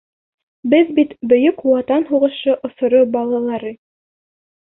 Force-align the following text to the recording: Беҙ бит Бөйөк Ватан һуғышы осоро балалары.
Беҙ 0.73 0.87
бит 0.99 1.11
Бөйөк 1.33 1.59
Ватан 1.67 2.07
һуғышы 2.13 2.57
осоро 2.69 3.01
балалары. 3.17 3.75